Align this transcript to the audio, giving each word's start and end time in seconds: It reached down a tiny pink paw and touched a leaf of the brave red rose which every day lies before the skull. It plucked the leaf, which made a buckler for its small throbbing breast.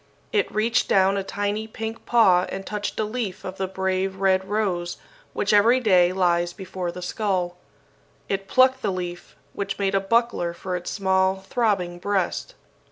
It 0.31 0.51
reached 0.51 0.89
down 0.89 1.15
a 1.15 1.23
tiny 1.23 1.67
pink 1.67 2.07
paw 2.07 2.47
and 2.49 2.65
touched 2.65 2.99
a 2.99 3.03
leaf 3.03 3.45
of 3.45 3.57
the 3.57 3.67
brave 3.67 4.15
red 4.15 4.43
rose 4.49 4.97
which 5.33 5.53
every 5.53 5.79
day 5.79 6.11
lies 6.11 6.53
before 6.53 6.91
the 6.91 7.03
skull. 7.03 7.55
It 8.27 8.47
plucked 8.47 8.81
the 8.81 8.91
leaf, 8.91 9.35
which 9.53 9.77
made 9.77 9.93
a 9.93 9.99
buckler 9.99 10.55
for 10.55 10.75
its 10.75 10.89
small 10.89 11.41
throbbing 11.47 11.99
breast. 11.99 12.55